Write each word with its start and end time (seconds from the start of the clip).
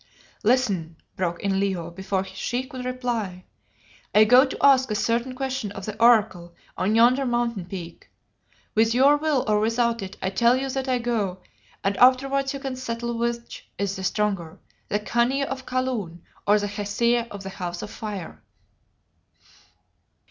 "Listen," 0.41 0.95
broke 1.15 1.39
in 1.43 1.59
Leo 1.59 1.91
before 1.91 2.23
she 2.23 2.63
could 2.63 2.85
reply. 2.85 3.45
"I 4.15 4.23
go 4.23 4.45
to 4.45 4.57
ask 4.59 4.89
a 4.89 4.95
certain 4.95 5.35
question 5.35 5.71
of 5.73 5.85
the 5.85 5.95
Oracle 6.01 6.55
on 6.75 6.95
yonder 6.95 7.23
mountain 7.23 7.65
peak. 7.65 8.09
With 8.73 8.95
your 8.95 9.15
will 9.17 9.45
or 9.47 9.59
without 9.59 10.01
it 10.01 10.17
I 10.19 10.31
tell 10.31 10.57
you 10.57 10.69
that 10.71 10.87
I 10.87 10.97
go, 10.97 11.43
and 11.83 11.95
afterwards 11.97 12.51
you 12.51 12.59
can 12.59 12.75
settle 12.77 13.15
which 13.15 13.69
is 13.77 13.95
the 13.95 14.03
stronger 14.03 14.59
the 14.89 14.97
Khania 14.99 15.45
of 15.45 15.67
Kaloon 15.67 16.23
or 16.47 16.57
the 16.57 16.65
Hesea 16.65 17.27
of 17.29 17.43
the 17.43 17.49
House 17.49 17.83
of 17.83 17.91
Fire." 17.91 18.41